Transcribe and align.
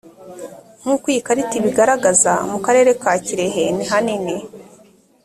nkuko 0.81 1.05
iyi 1.11 1.21
karita 1.27 1.53
ibigaragaza 1.57 2.33
mu 2.51 2.59
karere 2.65 2.91
ka 3.01 3.13
kirehe 3.25 3.63
ni 3.75 3.85
hanini 3.91 4.35